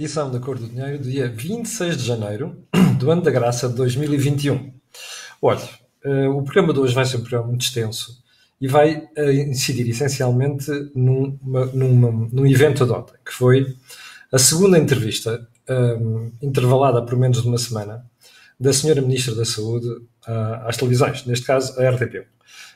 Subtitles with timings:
[0.00, 2.56] edição da Cor do Dinheiro, dia 26 de janeiro
[2.98, 4.72] do ano da graça de 2021.
[5.42, 5.60] Olha,
[6.06, 8.24] uh, o programa de hoje vai ser um programa muito extenso
[8.58, 11.38] e vai uh, incidir essencialmente num,
[12.32, 13.76] num evento ontem, que foi
[14.32, 18.02] a segunda entrevista, um, intervalada por menos de uma semana,
[18.58, 22.26] da Senhora Ministra da Saúde uh, às televisões, neste caso a RTP.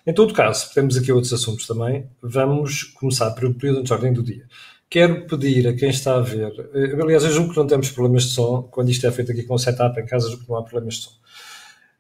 [0.07, 2.07] Em todo caso, temos aqui outros assuntos também.
[2.21, 4.47] Vamos começar pelo período de ordem do dia.
[4.89, 8.25] Quero pedir a quem está a ver, eh, aliás, eu julgo que não temos problemas
[8.25, 10.59] de som, quando isto é feito aqui com o setup em casa, julgo que não
[10.59, 11.13] há problemas de som.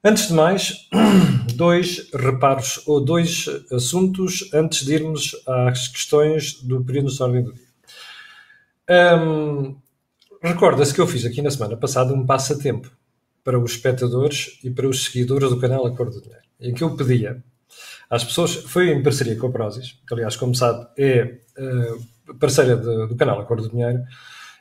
[0.04, 0.88] Antes de mais,
[1.56, 7.52] dois reparos ou dois assuntos antes de irmos às questões do período de ordem do
[7.52, 7.64] dia.
[9.18, 9.76] Um,
[10.44, 12.90] Recorda-se que eu fiz aqui na semana passada um passatempo
[13.42, 16.94] para os espectadores e para os seguidores do canal Acordo do Dinheiro, em que eu
[16.94, 17.42] pedia
[18.10, 22.06] às pessoas, foi em parceria com a Prozis, que aliás, como sabe, é uh,
[22.38, 24.02] parceira de, do canal Acordo do Dinheiro,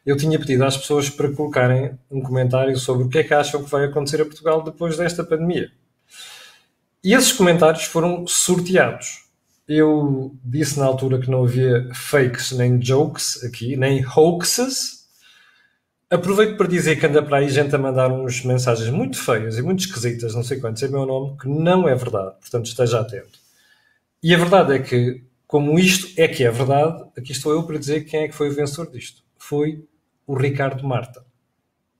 [0.05, 3.63] eu tinha pedido às pessoas para colocarem um comentário sobre o que é que acham
[3.63, 5.71] que vai acontecer a Portugal depois desta pandemia.
[7.03, 9.23] E esses comentários foram sorteados.
[9.67, 15.03] Eu disse na altura que não havia fakes nem jokes aqui, nem hoaxes.
[16.09, 19.61] Aproveito para dizer que anda para aí gente a mandar uns mensagens muito feias e
[19.61, 22.35] muito esquisitas, não sei quantos, é meu nome, que não é verdade.
[22.39, 23.39] Portanto, esteja atento.
[24.21, 27.77] E a verdade é que como isto é que é verdade, aqui estou eu para
[27.77, 29.21] dizer quem é que foi o vencedor disto.
[29.37, 29.85] Foi
[30.25, 31.23] o Ricardo Marta.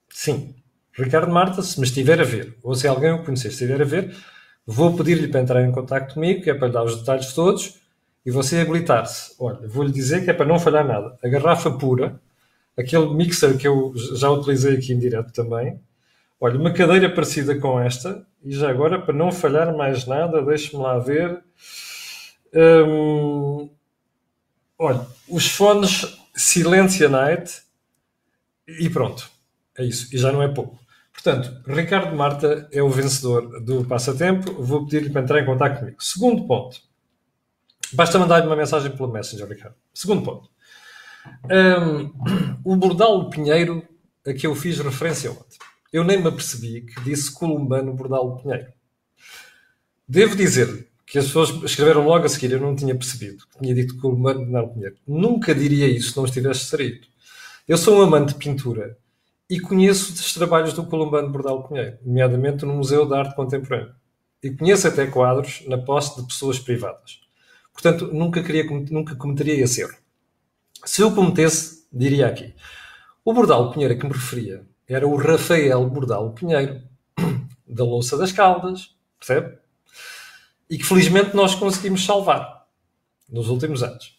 [0.10, 0.56] Sim,
[0.92, 4.12] Ricardo Marta, se me estiver a ver, ou se alguém o conhecer estiver a ver,
[4.66, 7.80] vou pedir-lhe para entrar em contato comigo, que é para lhe dar os detalhes todos,
[8.26, 9.36] e você habilitar-se.
[9.38, 11.16] Olha, vou-lhe dizer que é para não falhar nada.
[11.24, 12.20] A garrafa pura,
[12.76, 15.80] aquele mixer que eu já utilizei aqui em direto também,
[16.42, 20.82] olha, uma cadeira parecida com esta, e já agora, para não falhar mais nada, deixe-me
[20.82, 21.40] lá ver
[22.54, 23.70] Hum,
[24.78, 27.62] olha, os fones Silencia Night
[28.68, 29.30] e pronto.
[29.78, 30.14] É isso.
[30.14, 30.80] E já não é pouco.
[31.12, 34.62] Portanto, Ricardo Marta é o vencedor do passatempo.
[34.62, 35.98] Vou pedir-lhe para entrar em contato comigo.
[36.02, 36.82] Segundo ponto.
[37.94, 39.76] Basta mandar-lhe uma mensagem pelo Messenger, Ricardo.
[39.94, 40.50] Segundo ponto.
[41.50, 42.14] Um,
[42.64, 43.88] o Bordal Pinheiro
[44.26, 45.58] a que eu fiz referência ontem.
[45.92, 48.72] Eu nem me apercebi que disse Columbano Bordal Pinheiro.
[50.08, 53.44] Devo dizer-lhe que as pessoas escreveram logo a seguir, eu não tinha percebido.
[53.62, 54.96] Tinha dito que o Pinheiro.
[55.06, 57.06] Nunca diria isso se não estivesse saído.
[57.68, 58.98] Eu sou um amante de pintura
[59.48, 63.94] e conheço os trabalhos do Columbano Bordal Pinheiro, nomeadamente no Museu de Arte Contemporânea.
[64.42, 67.20] E conheço até quadros na posse de pessoas privadas.
[67.72, 69.96] Portanto, nunca, queria, nunca cometeria esse erro.
[70.84, 72.56] Se eu cometesse, diria aqui.
[73.24, 76.82] O Bordal Pinheiro a que me referia era o Rafael Bordal Pinheiro,
[77.70, 79.62] da Louça das Caldas, percebe?
[80.74, 82.66] E que felizmente nós conseguimos salvar
[83.30, 84.18] nos últimos anos.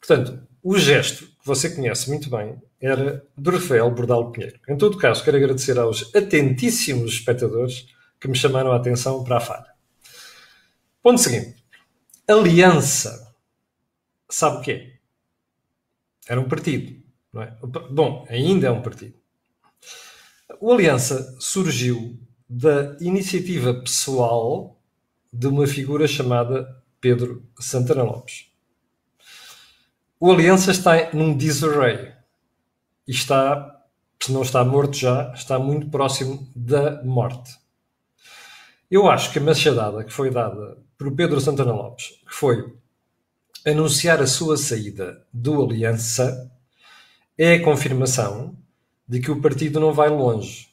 [0.00, 4.58] Portanto, o gesto que você conhece muito bem era do Rafael Bordal Pinheiro.
[4.68, 7.86] Em todo caso, quero agradecer aos atentíssimos espectadores
[8.20, 9.72] que me chamaram a atenção para a falha.
[11.00, 11.62] Ponto seguinte.
[12.26, 13.32] Aliança.
[14.28, 14.92] Sabe o que é?
[16.26, 17.00] Era um partido.
[17.32, 17.56] Não é?
[17.92, 19.14] Bom, ainda é um partido.
[20.58, 24.81] O Aliança surgiu da iniciativa pessoal
[25.32, 28.46] de uma figura chamada Pedro Santana Lopes.
[30.20, 32.12] O Aliança está num disarray
[33.08, 33.82] e está,
[34.22, 37.56] se não está morto já, está muito próximo da morte.
[38.90, 42.76] Eu acho que a machadada que foi dada por Pedro Santana Lopes, que foi
[43.66, 46.52] anunciar a sua saída do Aliança,
[47.38, 48.56] é a confirmação
[49.08, 50.68] de que o partido não vai longe.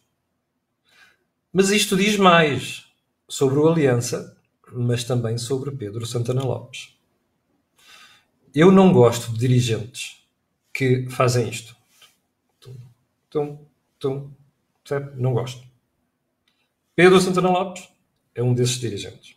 [1.52, 2.86] Mas isto diz mais
[3.28, 4.38] sobre o Aliança
[4.74, 6.98] mas também sobre Pedro Santana Lopes.
[8.54, 10.24] Eu não gosto de dirigentes
[10.74, 11.76] que fazem isto.
[13.30, 13.60] Tum,
[14.00, 14.32] tum,
[14.84, 15.16] certo?
[15.16, 15.64] Não gosto.
[16.96, 17.88] Pedro Santana Lopes
[18.34, 19.36] é um desses dirigentes.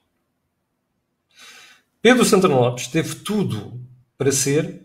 [2.01, 3.81] Pedro Santana Lopes teve tudo
[4.17, 4.83] para ser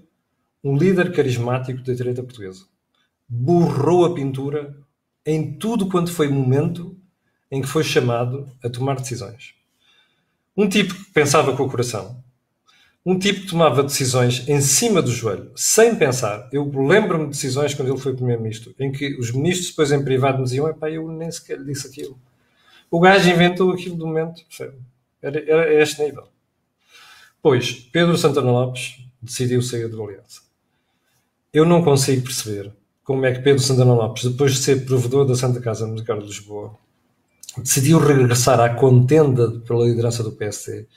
[0.64, 2.66] um líder carismático da direita portuguesa.
[3.28, 4.78] Borrou a pintura
[5.26, 6.98] em tudo quanto foi momento
[7.50, 9.57] em que foi chamado a tomar decisões.
[10.58, 12.24] Um tipo que pensava com o coração.
[13.06, 16.50] Um tipo que tomava decisões em cima do joelho, sem pensar.
[16.52, 20.40] Eu lembro-me de decisões quando ele foi primeiro-ministro, em que os ministros depois em privado
[20.40, 22.20] me diziam: epá, eu nem sequer disse aquilo.
[22.90, 24.42] O gajo inventou aquilo do momento.
[25.22, 26.28] Era, era este nível.
[27.42, 30.42] Pois, Pedro Santana Lopes decidiu sair do Aliança.
[31.54, 35.36] Eu não consigo perceber como é que Pedro Santana Lopes, depois de ser provedor da
[35.36, 36.78] Santa Casa Musical de Lisboa,
[37.62, 40.88] decidiu regressar à contenda pela liderança do PSD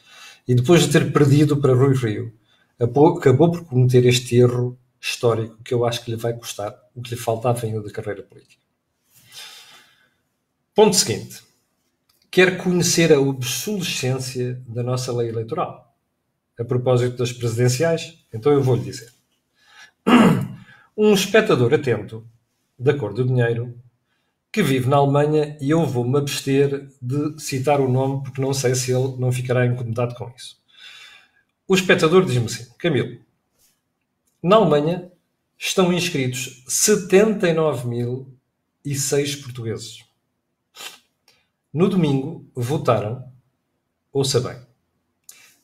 [0.46, 2.32] e depois de ter perdido para Rui Rio,
[2.78, 7.10] acabou por cometer este erro histórico que eu acho que lhe vai custar o que
[7.10, 8.62] lhe faltava ainda de carreira política.
[10.74, 11.42] Ponto seguinte.
[12.30, 15.94] Quer conhecer a obsolescência da nossa lei eleitoral.
[16.58, 19.12] A propósito das presidenciais, então eu vou-lhe dizer.
[20.96, 22.26] Um espectador atento,
[22.78, 23.74] da cor do dinheiro,
[24.52, 28.74] que vive na Alemanha, e eu vou-me abster de citar o nome, porque não sei
[28.74, 30.60] se ele não ficará incomodado com isso.
[31.68, 33.20] O espectador diz-me assim: Camilo,
[34.42, 35.12] na Alemanha
[35.56, 40.04] estão inscritos 79.006 portugueses.
[41.72, 43.32] No domingo votaram,
[44.12, 44.60] ouça bem,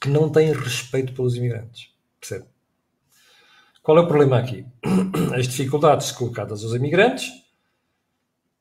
[0.00, 1.90] que não têm respeito pelos imigrantes.
[2.18, 2.46] Percebe?
[3.82, 4.66] Qual é o problema aqui?
[5.34, 7.30] As dificuldades colocadas aos imigrantes,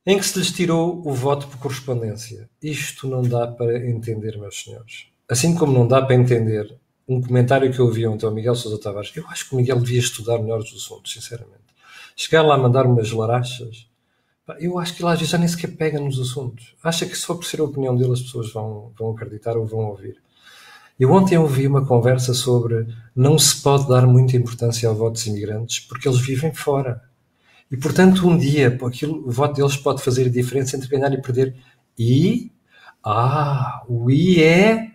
[0.06, 2.50] em que se lhes tirou o voto por correspondência.
[2.62, 5.08] Isto não dá para entender, meus senhores.
[5.28, 6.74] Assim como não dá para entender
[7.08, 9.80] um comentário que eu ouvi ontem ao Miguel Sousa Tavares, eu acho que o Miguel
[9.80, 11.60] devia estudar melhor os assuntos, sinceramente.
[12.16, 13.88] Chegar lá a mandar umas larachas,
[14.60, 16.76] eu acho que ele às vezes já nem sequer pega nos assuntos.
[16.84, 19.90] Acha que só por ser a opinião dele as pessoas vão, vão acreditar ou vão
[19.90, 20.22] ouvir.
[21.00, 25.26] Eu ontem ouvi uma conversa sobre não se pode dar muita importância ao voto dos
[25.28, 27.02] imigrantes porque eles vivem fora.
[27.72, 31.22] E, portanto, um dia aquilo, o voto deles pode fazer a diferença entre ganhar e
[31.22, 31.56] perder.
[31.98, 32.52] E,
[33.04, 34.92] ah, o I é,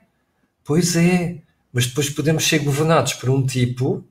[0.65, 1.41] pois é,
[1.73, 4.05] mas depois podemos ser governados por um tipo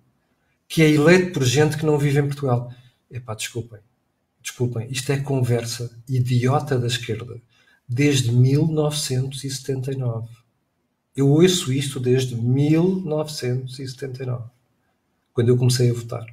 [0.67, 2.71] que é eleito por gente que não vive em Portugal.
[3.11, 3.79] Epá, desculpem
[4.43, 7.41] desculpem, isto é conversa idiota da esquerda
[7.87, 10.29] desde 1979.
[11.15, 14.45] Eu ouço isto desde 1979,
[15.33, 16.25] quando eu comecei a votar.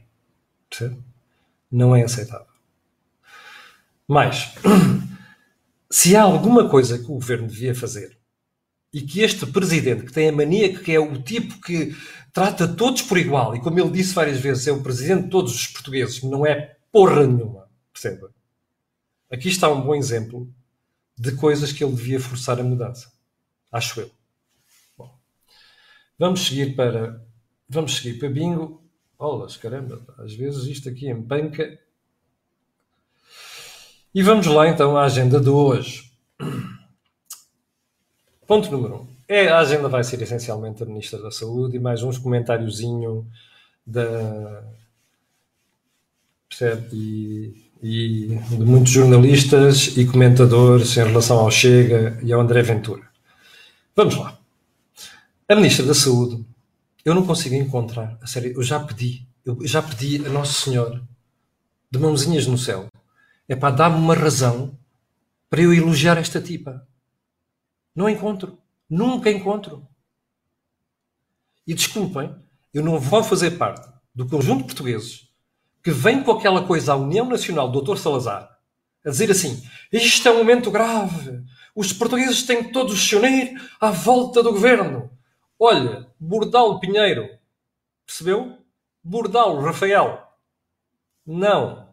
[1.71, 2.47] Não é aceitável.
[4.09, 4.55] Mas,
[5.91, 8.19] se há alguma coisa que o governo devia fazer
[8.93, 11.95] e que este presidente, que tem a mania que é o tipo que
[12.33, 15.55] trata todos por igual, e como ele disse várias vezes, é o presidente de todos
[15.55, 18.33] os portugueses, não é porra nenhuma Perceba.
[19.31, 20.53] Aqui está um bom exemplo
[21.17, 23.13] de coisas que ele devia forçar a mudança.
[23.71, 24.11] Acho eu.
[26.21, 27.25] Vamos seguir para.
[27.67, 28.81] Vamos seguir para bingo.
[29.19, 31.79] Bolas, caramba, às vezes isto aqui em banca.
[34.15, 36.13] E vamos lá então à agenda de hoje.
[38.47, 38.99] Ponto número 1.
[38.99, 39.07] Um.
[39.27, 43.27] É, a agenda vai ser essencialmente a Ministra da Saúde e mais uns comentáriozinho
[43.87, 44.63] da.
[46.49, 46.89] Percebe?
[46.93, 53.03] E e de muitos jornalistas e comentadores em relação ao Chega e ao André Ventura.
[53.97, 54.40] Vamos lá.
[55.51, 56.47] A Ministra da Saúde,
[57.05, 61.03] eu não consigo encontrar, a sério, eu já pedi, eu já pedi a Nosso Senhor,
[61.91, 62.87] de mãozinhas no céu,
[63.49, 64.79] é para dar-me uma razão
[65.49, 66.87] para eu elogiar esta tipa.
[67.97, 68.61] Não encontro.
[68.89, 69.85] Nunca encontro.
[71.67, 72.33] E desculpem,
[72.73, 75.33] eu não vou fazer parte do conjunto de portugueses
[75.83, 77.97] que vem com aquela coisa à União Nacional do Dr.
[77.97, 78.57] Salazar,
[79.05, 79.61] a dizer assim:
[79.93, 81.43] isto é um momento grave,
[81.75, 85.11] os portugueses têm que todos se unir à volta do governo.
[85.63, 87.29] Olha, Bordal Pinheiro,
[88.07, 88.57] percebeu?
[89.05, 90.27] Bordal Rafael.
[91.27, 91.93] Não.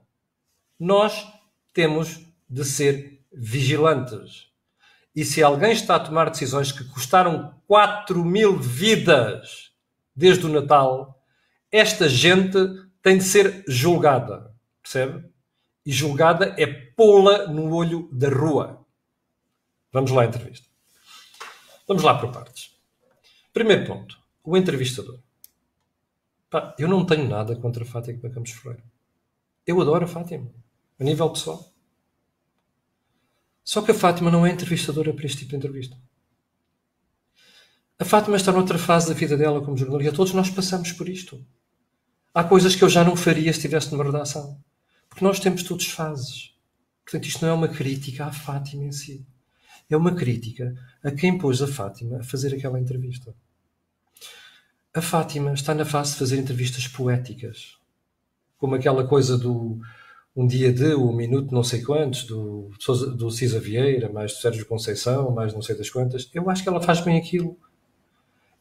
[0.80, 1.28] Nós
[1.74, 4.48] temos de ser vigilantes.
[5.14, 9.74] E se alguém está a tomar decisões que custaram 4 mil vidas
[10.16, 11.22] desde o Natal,
[11.70, 12.58] esta gente
[13.02, 15.30] tem de ser julgada, percebe?
[15.86, 18.86] E julgada é pô-la no olho da rua.
[19.92, 20.70] Vamos lá à entrevista.
[21.86, 22.77] Vamos lá por partes.
[23.58, 24.20] Primeiro ponto.
[24.44, 25.20] O entrevistador.
[26.48, 28.84] Pá, eu não tenho nada contra a Fátima Campos Ferreira.
[29.66, 30.54] Eu adoro a Fátima.
[31.00, 31.74] A nível pessoal.
[33.64, 35.98] Só que a Fátima não é entrevistadora para este tipo de entrevista.
[37.98, 40.16] A Fátima está noutra fase da vida dela como jornalista.
[40.16, 41.44] Todos nós passamos por isto.
[42.36, 44.64] Há coisas que eu já não faria se estivesse numa redação.
[45.10, 46.56] Porque nós temos todos fases.
[47.04, 49.26] Portanto, isto não é uma crítica à Fátima em si.
[49.90, 53.36] É uma crítica a quem pôs a Fátima a fazer aquela entrevista.
[54.94, 57.78] A Fátima está na fase de fazer entrevistas poéticas.
[58.58, 59.80] Como aquela coisa do
[60.36, 62.70] um dia de, um minuto não sei quantos, do,
[63.18, 66.30] do Cisa Vieira, mais do Sérgio Conceição, mais não sei das quantas.
[66.32, 67.58] Eu acho que ela faz bem aquilo.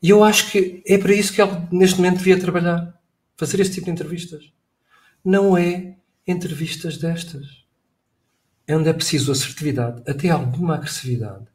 [0.02, 2.98] E eu acho que é para isso que ela neste momento devia trabalhar
[3.36, 4.52] fazer esse tipo de entrevistas.
[5.22, 7.64] Não é entrevistas destas.
[8.66, 11.46] É onde é preciso assertividade, até alguma agressividade.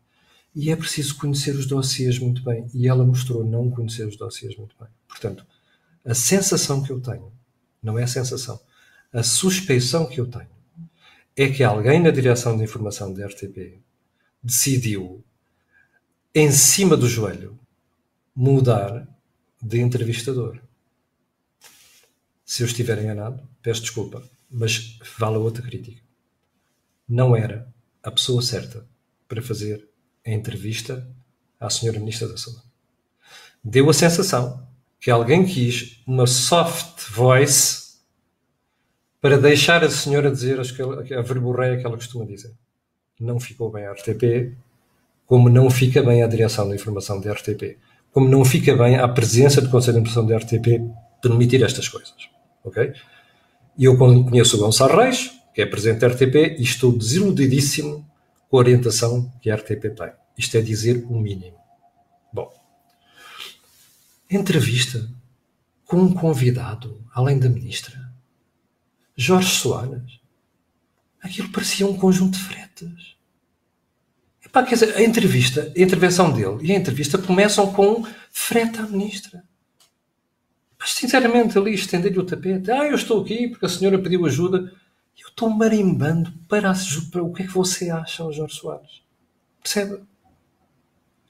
[0.54, 2.68] E é preciso conhecer os dossiês muito bem.
[2.74, 4.90] E ela mostrou não conhecer os dossiês muito bem.
[5.08, 5.46] Portanto,
[6.04, 7.32] a sensação que eu tenho,
[7.82, 8.60] não é a sensação,
[9.14, 10.50] a suspeição que eu tenho,
[11.36, 13.80] é que alguém na direção de informação da RTP
[14.44, 15.24] decidiu,
[16.34, 17.60] em cima do joelho,
[18.36, 19.08] mudar
[19.62, 20.60] de entrevistador.
[22.44, 26.02] Se eu estiver enganado, peço desculpa, mas vale a outra crítica.
[27.08, 27.72] Não era
[28.04, 28.86] a pessoa certa
[29.28, 29.88] para fazer
[30.26, 31.08] a entrevista
[31.60, 32.64] à senhora Ministra da Saúde.
[33.64, 34.68] Deu a sensação
[35.00, 37.92] que alguém quis uma soft voice
[39.20, 42.54] para deixar a senhora dizer a verborreia que ela costuma dizer.
[43.20, 44.56] Não ficou bem a RTP,
[45.26, 47.78] como não fica bem a direção da informação da RTP
[48.12, 50.82] como não fica bem a presença do Conselho de Administração da RTP
[51.22, 52.14] permitir estas coisas.
[52.64, 52.94] Ok?
[53.78, 58.06] E eu conheço o Gonçalo Reis, que é presidente da RTP, e estou desiludidíssimo
[58.52, 60.12] com a orientação que a RTP tem.
[60.38, 61.58] Isto é dizer o mínimo.
[62.34, 62.52] Bom,
[64.30, 65.10] entrevista
[65.86, 68.12] com um convidado, além da ministra,
[69.16, 70.20] Jorge Soares.
[71.22, 73.16] Aquilo parecia um conjunto de fretas.
[74.46, 78.88] Epá, quer dizer, a entrevista, a intervenção dele e a entrevista começam com freta à
[78.88, 79.46] ministra.
[80.78, 82.70] Mas, sinceramente, ali estender-lhe o tapete.
[82.70, 84.74] Ah, eu estou aqui porque a senhora pediu ajuda.
[85.20, 86.74] Eu estou marimbando para,
[87.12, 89.04] para o que é que você acha, Jorge Soares.
[89.62, 90.04] Percebe?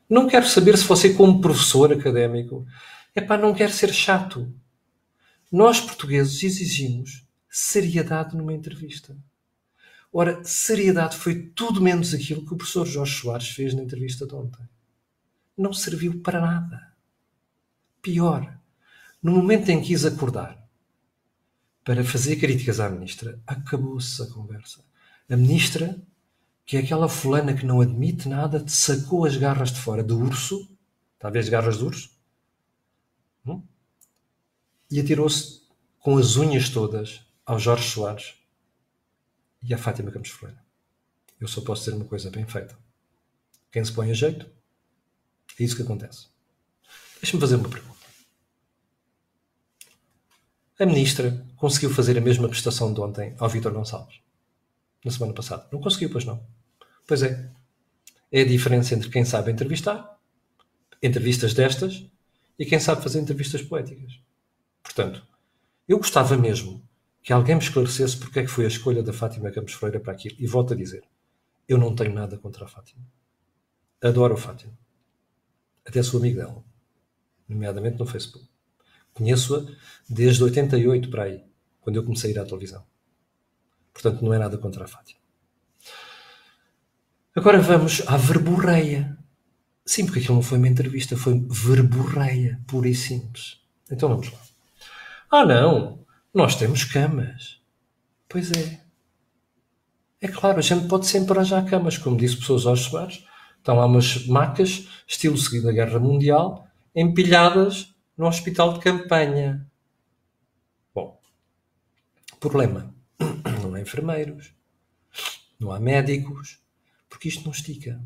[0.09, 2.65] Não quero saber se você, como professor académico,
[3.15, 4.53] é para não quer ser chato.
[5.51, 9.15] Nós, portugueses, exigimos seriedade numa entrevista.
[10.13, 14.35] Ora, seriedade foi tudo menos aquilo que o professor Jorge Soares fez na entrevista de
[14.35, 14.67] ontem.
[15.57, 16.93] Não serviu para nada.
[18.01, 18.57] Pior,
[19.21, 20.60] no momento em que quis acordar
[21.83, 24.83] para fazer críticas à ministra, acabou-se a conversa.
[25.29, 25.99] A ministra,
[26.65, 30.69] que é aquela fulana que não admite nada, sacou as garras de fora do urso,
[31.17, 32.11] talvez garras de urso,
[33.45, 33.63] hum?
[34.89, 35.61] e atirou-se
[35.99, 38.33] com as unhas todas ao Jorge Soares
[39.63, 40.61] e a Fátima Campos Ferreira.
[41.39, 42.77] Eu só posso dizer uma coisa bem feita.
[43.71, 44.45] Quem se põe a jeito,
[45.59, 46.27] é isso que acontece.
[47.21, 47.90] Deixa-me fazer uma pergunta.
[50.81, 54.19] A ministra conseguiu fazer a mesma prestação de ontem ao Vítor Gonçalves,
[55.05, 55.67] na semana passada.
[55.71, 56.43] Não conseguiu, pois não.
[57.05, 57.51] Pois é.
[58.31, 60.17] É a diferença entre quem sabe entrevistar,
[60.99, 62.09] entrevistas destas,
[62.57, 64.19] e quem sabe fazer entrevistas poéticas.
[64.81, 65.23] Portanto,
[65.87, 66.81] eu gostava mesmo
[67.21, 70.13] que alguém me esclarecesse porque é que foi a escolha da Fátima Campos Freire para
[70.13, 70.35] aquilo.
[70.39, 71.03] E volto a dizer,
[71.67, 73.05] eu não tenho nada contra a Fátima.
[74.01, 74.73] Adoro a Fátima.
[75.85, 76.63] Até sou amigo dela,
[77.47, 78.50] nomeadamente no Facebook.
[79.13, 79.65] Conheço-a
[80.09, 81.43] desde 88 para aí,
[81.79, 82.83] quando eu comecei a ir à televisão.
[83.93, 85.19] Portanto, não é nada contra a Fátima.
[87.35, 89.17] Agora vamos à verborreia.
[89.85, 93.59] Sim, porque aquilo não foi uma entrevista, foi verborreia, pura e simples.
[93.89, 94.39] Então vamos lá.
[95.29, 96.05] Ah, não!
[96.33, 97.61] Nós temos camas.
[98.27, 98.81] Pois é.
[100.21, 103.25] É claro, a gente pode sempre arranjar camas, como disse pessoas aos Soares.
[103.57, 109.69] Estão lá umas macas, estilo Segunda Guerra Mundial, empilhadas no hospital de campanha.
[110.93, 111.19] Bom,
[112.39, 112.93] problema.
[113.61, 114.53] Não há enfermeiros,
[115.59, 116.59] não há médicos,
[117.07, 118.01] porque isto não estica.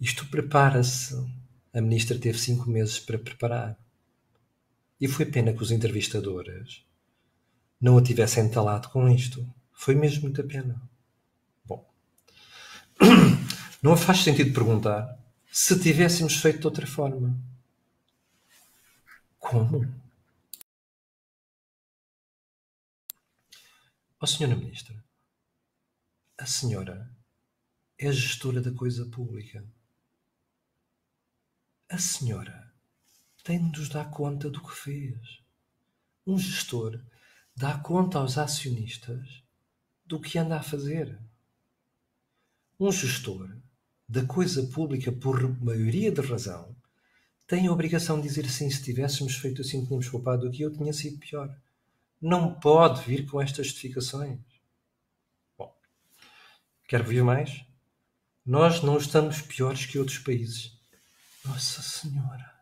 [0.00, 1.14] Isto prepara-se.
[1.74, 3.76] A ministra teve cinco meses para preparar.
[5.00, 6.84] E foi pena que os entrevistadores
[7.80, 9.44] não a tivessem entalado com isto.
[9.72, 10.80] Foi mesmo muita pena.
[11.64, 11.88] Bom,
[13.82, 15.18] não faz sentido perguntar
[15.50, 17.36] se tivéssemos feito de outra forma.
[19.48, 19.80] Como?
[19.80, 19.84] Ó
[24.20, 25.02] oh, Senhora Ministra,
[26.36, 27.10] a senhora
[27.96, 29.64] é gestora da coisa pública.
[31.88, 32.70] A senhora
[33.42, 35.42] tem de nos dar conta do que fez.
[36.26, 37.02] Um gestor
[37.56, 39.42] dá conta aos acionistas
[40.04, 41.18] do que anda a fazer.
[42.78, 43.48] Um gestor
[44.06, 46.76] da coisa pública, por maioria de razão,
[47.48, 50.92] tem a obrigação de dizer assim: se tivéssemos feito assim, tínhamos poupado aqui, eu tinha
[50.92, 51.48] sido pior.
[52.20, 54.38] Não pode vir com estas justificações.
[55.56, 55.74] Bom,
[56.86, 57.64] quer ver mais?
[58.44, 60.78] Nós não estamos piores que outros países.
[61.44, 62.54] Nossa Senhora!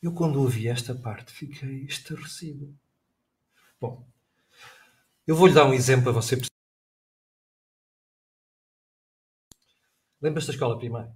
[0.00, 2.78] Eu, quando ouvi esta parte, fiquei estarrecido.
[3.80, 4.06] Bom,
[5.26, 6.40] eu vou-lhe dar um exemplo para você.
[10.20, 11.14] Lembras da escola primária?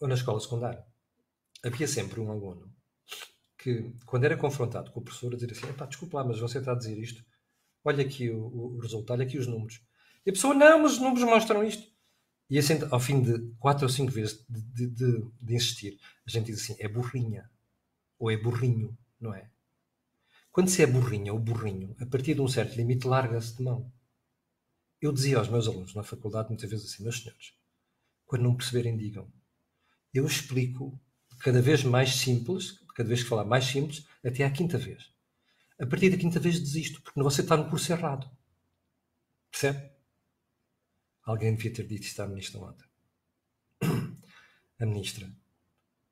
[0.00, 0.87] Ou na escola secundária?
[1.68, 2.72] Havia sempre um aluno
[3.58, 6.58] que, quando era confrontado com o professor, a dizer assim: pá, desculpa lá, mas você
[6.58, 7.24] está a dizer isto,
[7.84, 9.82] olha aqui o, o, resultado, olha aqui os números.
[10.24, 11.86] E a pessoa, não, mas os números mostram isto.
[12.48, 16.30] E assim, ao fim de quatro ou cinco vezes de, de, de, de insistir, a
[16.30, 17.50] gente diz assim: é burrinha.
[18.18, 19.50] Ou é burrinho, não é?
[20.50, 23.92] Quando se é burrinha ou burrinho, a partir de um certo limite, larga-se de mão.
[25.00, 27.52] Eu dizia aos meus alunos na faculdade muitas vezes assim: meus senhores,
[28.26, 29.30] quando não perceberem, digam.
[30.12, 30.98] Eu explico
[31.38, 35.10] cada vez mais simples, cada vez que falar mais simples, até à quinta vez.
[35.80, 38.28] A partir da quinta vez desisto, porque você está no curso errado.
[39.50, 39.90] Percebe?
[41.22, 42.86] Alguém devia ter dito isto à ministra ontem.
[44.80, 45.28] A ministra.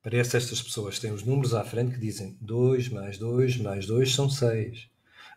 [0.03, 4.15] Parece estas pessoas têm os números à frente que dizem 2 mais 2 mais 2
[4.15, 4.89] são 6.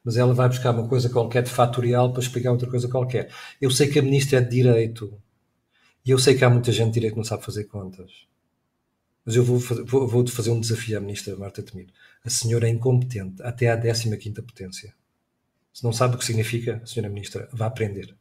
[0.04, 3.34] Mas ela vai buscar uma coisa qualquer de fatorial para explicar outra coisa qualquer.
[3.60, 5.20] Eu sei que a ministra é de direito.
[6.06, 8.12] E eu sei que há muita gente de direito que não sabe fazer contas.
[9.30, 11.94] Mas eu vou, vou, vou fazer um desafio à ministra Marta Temido.
[12.26, 14.92] A senhora é incompetente até à 15 potência.
[15.72, 18.18] Se não sabe o que significa, senhora ministra, vá aprender.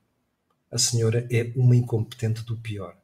[0.71, 2.95] A senhora é uma incompetente do pior.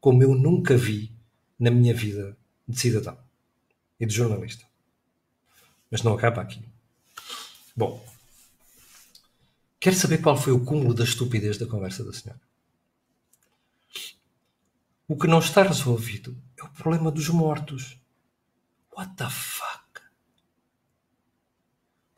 [0.00, 1.12] Como eu nunca vi
[1.56, 2.36] na minha vida
[2.66, 3.16] de cidadão
[4.00, 4.64] e de jornalista.
[5.88, 6.64] Mas não acaba aqui.
[7.76, 8.04] Bom,
[9.78, 12.40] quero saber qual foi o cúmulo da estupidez da conversa da senhora.
[15.06, 17.98] O que não está resolvido é o problema dos mortos.
[18.96, 20.00] What the fuck?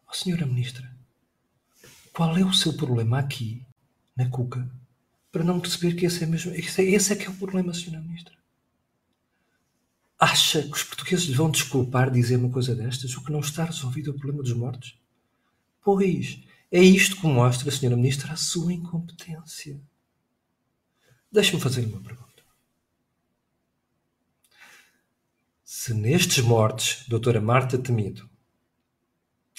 [0.08, 0.90] Oh, senhora Ministra,
[2.12, 3.66] qual é o seu problema aqui,
[4.16, 4.68] na Cuca,
[5.30, 6.52] para não perceber que esse é mesmo.
[6.52, 8.36] Esse é, esse é que é o problema, senhora Ministra?
[10.18, 13.16] Acha que os portugueses vão desculpar dizer uma coisa destas?
[13.16, 14.98] O que não está resolvido é o problema dos mortos?
[15.82, 16.42] Pois,
[16.72, 19.80] é isto que mostra, senhora Ministra, a sua incompetência.
[21.30, 22.27] Deixe-me fazer uma pergunta.
[25.70, 28.26] Se nestes mortes, doutora Marta Temido,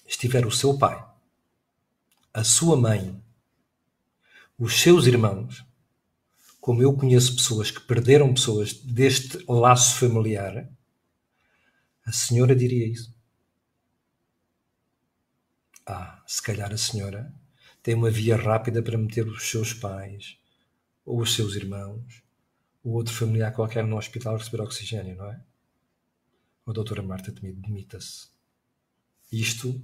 [0.07, 1.07] estiver o seu pai,
[2.33, 3.23] a sua mãe,
[4.57, 5.63] os seus irmãos,
[6.59, 10.67] como eu conheço pessoas que perderam pessoas deste laço familiar,
[12.03, 13.15] a senhora diria isso.
[15.85, 17.31] Ah, se calhar a senhora
[17.83, 20.39] tem uma via rápida para meter os seus pais,
[21.05, 22.23] ou os seus irmãos,
[22.83, 25.48] ou outro familiar qualquer no hospital receber oxigênio, não é?
[26.71, 28.27] A doutora Marta Temido demita-se.
[29.31, 29.81] Isto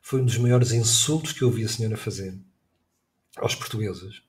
[0.00, 2.38] foi um dos maiores insultos que eu ouvi a senhora fazer
[3.36, 4.22] aos portugueses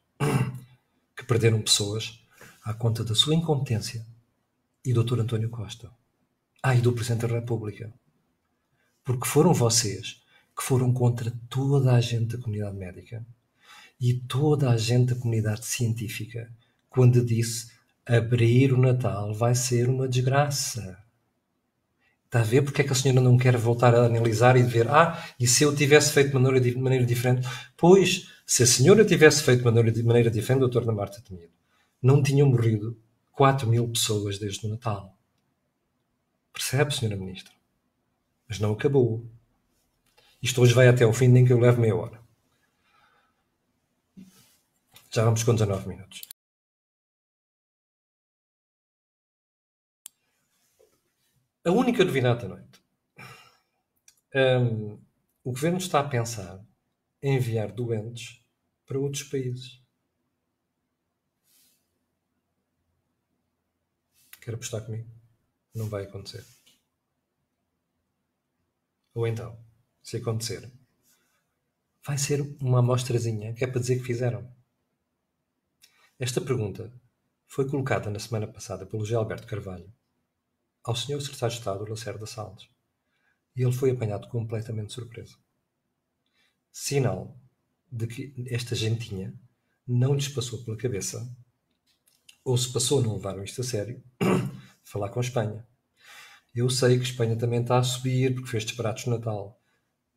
[1.16, 2.20] que perderam pessoas
[2.64, 4.06] à conta da sua incompetência
[4.84, 5.20] e do Dr.
[5.20, 5.92] António Costa.
[6.62, 7.94] Ah, e do Presidente da República.
[9.04, 10.24] Porque foram vocês
[10.56, 13.26] que foram contra toda a gente da comunidade médica
[14.00, 16.52] e toda a gente da comunidade científica
[16.90, 17.72] quando disse
[18.06, 21.05] abrir o Natal vai ser uma desgraça.
[22.36, 24.90] Está a ver porque é que a senhora não quer voltar a analisar e ver,
[24.90, 27.48] ah, e se eu tivesse feito de maneira, de maneira diferente?
[27.78, 31.54] Pois, se a senhora tivesse feito de maneira, de maneira diferente, doutor Marta Temido,
[32.04, 33.00] não tinham morrido
[33.32, 35.18] 4 mil pessoas desde o Natal.
[36.52, 37.54] Percebe, senhora Ministra?
[38.50, 39.26] Mas não acabou.
[40.42, 42.20] Isto hoje vai até o fim, nem que eu leve meia hora.
[45.10, 46.35] Já vamos com 19 minutos.
[51.68, 52.80] A única novidade da noite.
[54.36, 55.04] Um,
[55.44, 56.64] o governo está a pensar
[57.24, 58.40] em enviar doentes
[58.86, 59.82] para outros países.
[64.42, 65.10] Quer apostar comigo?
[65.74, 66.46] Não vai acontecer.
[69.16, 69.60] Ou então,
[70.04, 70.72] se acontecer,
[72.06, 74.56] vai ser uma amostrazinha que é para dizer que fizeram.
[76.20, 76.94] Esta pergunta
[77.48, 79.16] foi colocada na semana passada pelo G.
[79.16, 79.92] Alberto Carvalho
[80.86, 81.20] ao Sr.
[81.20, 82.70] Secretário de Estado Lacerda Salles,
[83.56, 85.40] e ele foi apanhado completamente surpreso.
[86.72, 87.36] Sinal
[87.92, 89.34] de que esta gentinha
[89.88, 91.28] não lhes passou pela cabeça,
[92.44, 94.04] ou se passou, não levaram isto a sério,
[94.84, 95.68] falar com a Espanha.
[96.54, 99.60] Eu sei que a Espanha também está a subir porque fez disparates no Natal,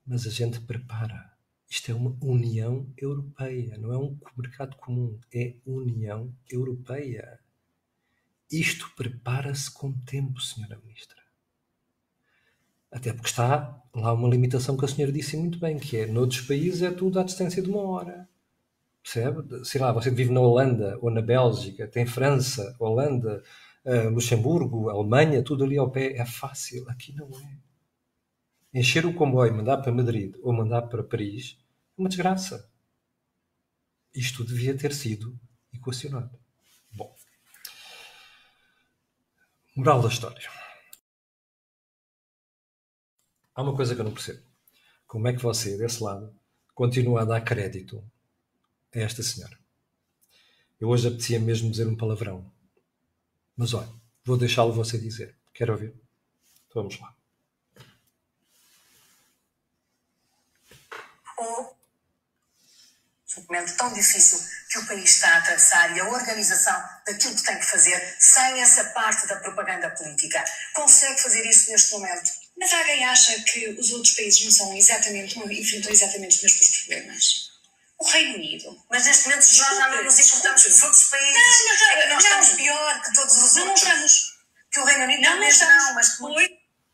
[0.06, 1.32] mas a gente prepara.
[1.70, 7.40] Isto é uma União Europeia, não é um mercado comum, é União Europeia.
[8.50, 11.18] Isto prepara-se com tempo, Senhora Ministra.
[12.90, 16.40] Até porque está lá uma limitação que a senhora disse muito bem, que é, noutros
[16.40, 18.28] países é tudo à distância de uma hora.
[19.02, 19.64] Percebe?
[19.64, 23.42] Sei lá, você vive na Holanda ou na Bélgica, tem França, Holanda,
[23.84, 26.12] uh, Luxemburgo, Alemanha, tudo ali ao pé.
[26.16, 26.88] É fácil.
[26.88, 28.78] Aqui não é.
[28.78, 31.58] Encher o comboio, mandar para Madrid ou mandar para Paris
[31.96, 32.70] é uma desgraça.
[34.14, 35.38] Isto devia ter sido
[35.72, 36.38] equacionado.
[36.92, 37.14] Bom.
[39.78, 40.50] Moral da história.
[43.54, 44.42] há uma coisa que eu não percebo.
[45.06, 46.36] Como é que você, desse lado,
[46.74, 48.02] continua a dar crédito
[48.92, 49.56] a esta senhora?
[50.80, 52.52] Eu hoje apetecia mesmo dizer um palavrão.
[53.56, 53.88] Mas olha,
[54.24, 55.36] vou deixá-lo você dizer.
[55.54, 55.94] Quero ouvir?
[56.66, 57.14] Então vamos lá.
[61.40, 61.78] um
[63.36, 64.38] momento tão difícil
[64.70, 68.60] que o país está a atravessar e a organização daquilo que tem que fazer sem
[68.60, 70.44] essa parte da propaganda política.
[70.74, 72.30] Consegue fazer isso neste momento?
[72.58, 76.78] Mas alguém acha que os outros países não são exatamente, não enfrentam exatamente os mesmos
[76.78, 77.48] problemas?
[77.98, 78.76] O Reino Unido.
[78.90, 81.34] Mas neste momento nós já não nos importamos com os outros países.
[81.34, 83.84] Não, mas já, é que nós não, estamos pior que todos os não, outros.
[83.84, 84.38] Não estamos.
[84.70, 85.94] Que o Reino Unido não, não, não, estamos.
[85.94, 86.16] mas...
[86.16, 86.44] Foi.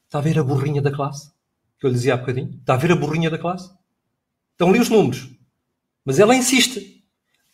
[0.06, 1.30] Está a ver a burrinha da classe?
[1.78, 2.58] Que eu lhe dizia há bocadinho?
[2.60, 3.70] Está a ver a burrinha da classe?
[4.52, 5.33] Estão ali os números.
[6.04, 7.02] Mas ela insiste.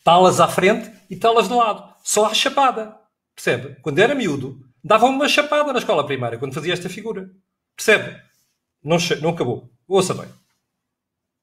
[0.03, 1.95] Talas à frente e talas de lado.
[2.03, 2.99] Só à chapada.
[3.35, 3.77] Percebe?
[3.83, 7.31] Quando era miúdo, dava-me uma chapada na escola primária, quando fazia esta figura.
[7.77, 8.21] Percebe?
[8.83, 9.71] Não, não acabou.
[9.87, 10.29] Ouça bem.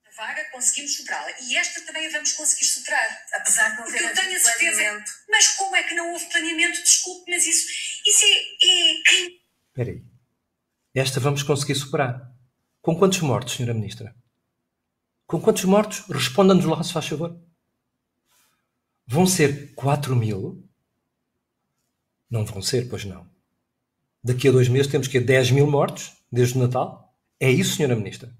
[0.05, 1.29] A vaga conseguimos superá-la.
[1.43, 3.07] E esta também a vamos conseguir superar.
[3.35, 4.75] Apesar de não Porque ter eu tenho a certeza.
[4.75, 5.11] planeamento.
[5.29, 6.81] Mas como é que não houve planeamento?
[6.81, 7.67] Desculpe, mas isso,
[8.05, 9.41] isso é, é crime.
[9.69, 10.03] Espera aí.
[10.95, 12.31] Esta vamos conseguir superar.
[12.81, 14.15] Com quantos mortos, Senhora Ministra?
[15.27, 15.99] Com quantos mortos?
[16.09, 17.37] Responda-nos lá, se faz favor.
[19.05, 20.67] Vão ser 4 mil?
[22.29, 23.29] Não vão ser, pois não.
[24.23, 27.13] Daqui a dois meses temos que 10 mil mortos, desde o Natal?
[27.39, 28.35] É isso, Senhora Ministra?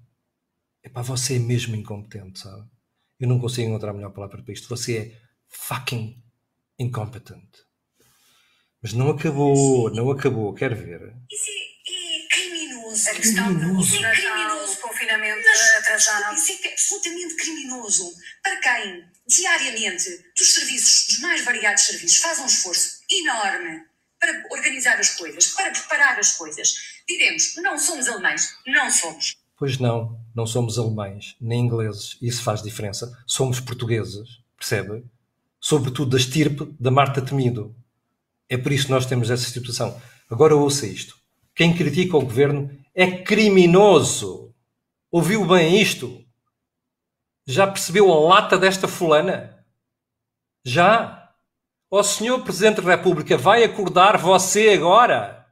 [0.82, 2.66] Epá, você é mesmo incompetente, sabe?
[3.20, 4.68] Eu não consigo encontrar a melhor palavra para isto.
[4.68, 6.22] Você é fucking
[6.78, 7.48] incompetent.
[8.82, 10.54] Mas não acabou, não acabou.
[10.54, 11.02] Quero ver.
[11.02, 11.77] É, é
[13.04, 13.08] criminoso.
[13.10, 13.98] A questão Criminoso.
[13.98, 14.76] do É criminoso.
[14.78, 16.34] confinamento Mas atrasado.
[16.34, 18.12] isso é que é absolutamente criminoso.
[18.42, 23.82] Para quem, diariamente, dos serviços, dos mais variados serviços, faz um esforço enorme
[24.20, 26.74] para organizar as coisas, para preparar as coisas.
[27.08, 28.54] Diremos, não somos alemães.
[28.66, 29.36] Não somos.
[29.56, 32.16] Pois não, não somos alemães, nem ingleses.
[32.22, 33.16] Isso faz diferença.
[33.26, 35.04] Somos portugueses, percebe?
[35.60, 37.74] Sobretudo da estirpe da Marta Temido.
[38.48, 40.00] É por isso que nós temos essa situação.
[40.30, 41.16] Agora ouça isto.
[41.54, 44.52] Quem critica o governo é criminoso.
[45.08, 46.20] Ouviu bem isto?
[47.46, 49.64] Já percebeu a lata desta fulana?
[50.64, 51.32] Já?
[51.88, 55.46] Ó senhor Presidente da República, vai acordar você agora?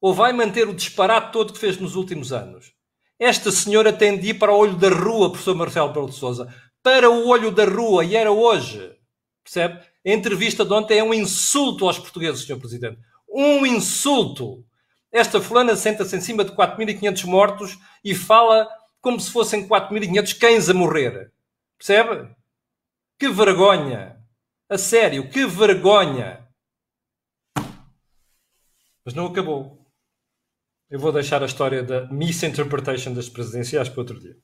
[0.00, 2.72] Ou vai manter o disparate todo que fez nos últimos anos?
[3.18, 6.46] Esta senhora tem de ir para o olho da rua, professor Marcelo Belo de Souza.
[6.84, 8.96] Para o olho da rua, e era hoje.
[9.42, 9.84] Percebe?
[10.06, 13.00] A entrevista de ontem é um insulto aos portugueses, senhor Presidente.
[13.28, 14.64] Um insulto.
[15.10, 18.68] Esta fulana senta-se em cima de 4.500 mortos e fala
[19.00, 21.32] como se fossem 4.500 cães a morrer.
[21.78, 22.34] Percebe?
[23.18, 24.22] Que vergonha.
[24.68, 26.46] A sério, que vergonha.
[29.04, 29.78] Mas não acabou.
[30.90, 34.36] Eu vou deixar a história da misinterpretation das presidenciais para outro dia.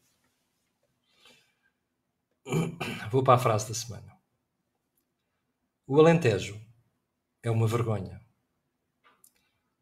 [3.11, 4.15] Vou para a frase da semana.
[5.87, 6.59] O Alentejo
[7.43, 8.24] é uma vergonha.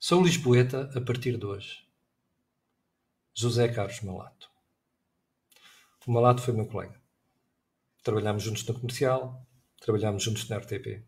[0.05, 1.87] Sou Lisboeta a partir de hoje.
[3.33, 4.51] José Carlos Malato.
[6.05, 7.01] O Malato foi meu colega.
[8.03, 9.47] Trabalhámos juntos na comercial,
[9.81, 11.05] trabalhámos juntos na RTP.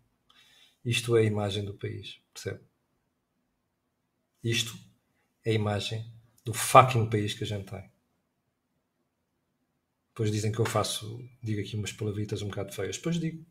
[0.85, 2.63] Isto é a imagem do país, percebe?
[4.45, 4.79] Isto
[5.45, 6.09] é a imagem
[6.45, 7.91] do fucking país que a gente tem.
[10.11, 12.97] Depois dizem que eu faço, digo aqui umas palavritas um bocado feias.
[12.97, 13.45] Depois digo.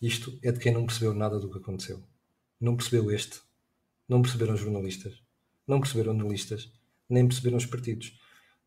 [0.00, 2.00] Isto é de quem não percebeu nada do que aconteceu.
[2.60, 3.47] Não percebeu este.
[4.08, 5.22] Não perceberam os jornalistas.
[5.66, 6.72] Não perceberam analistas.
[7.08, 8.18] Nem perceberam os partidos.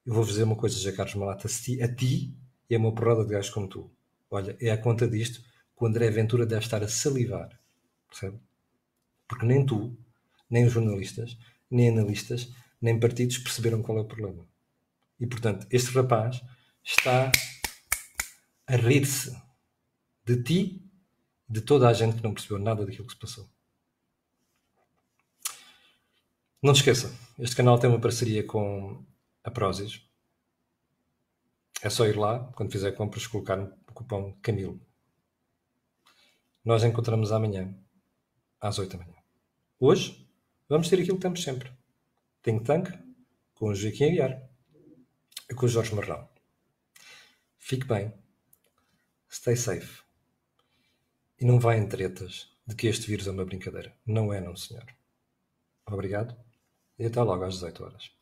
[0.06, 1.48] Eu vou dizer uma coisa, José Carlos Malata.
[1.48, 2.36] A ti
[2.70, 3.92] e a uma porrada de gajos como tu.
[4.30, 7.50] Olha, é a conta disto que o André Ventura deve estar a salivar.
[8.08, 8.40] Percebe?
[9.28, 9.98] Porque nem tu,
[10.50, 11.38] nem os jornalistas,
[11.70, 12.52] nem analistas,
[12.82, 14.46] nem partidos perceberam qual é o problema.
[15.20, 16.42] E, portanto, este rapaz
[16.84, 17.32] está
[18.68, 19.36] a rir-se
[20.26, 20.82] de ti,
[21.48, 23.50] de toda a gente que não percebeu nada daquilo que se passou.
[26.64, 29.04] Não te esqueça, este canal tem uma parceria com
[29.44, 30.08] a Prozis.
[31.82, 34.80] É só ir lá, quando fizer compras, colocar o cupom Camilo.
[36.64, 37.76] Nós encontramos amanhã,
[38.60, 39.18] às 8 da manhã.
[39.80, 40.32] Hoje,
[40.70, 41.72] vamos ter aquilo que temos sempre.
[42.44, 42.90] Think Tank,
[43.56, 44.48] com o Joaquim Aguiar
[45.50, 46.30] e com o Jorge Marrão.
[47.58, 48.14] Fique bem.
[49.32, 50.04] Stay safe.
[51.40, 53.98] E não vá em tretas de que este vírus é uma brincadeira.
[54.06, 54.86] Não é, não, senhor.
[55.88, 56.51] Obrigado
[57.02, 58.21] e até logo às 18 horas.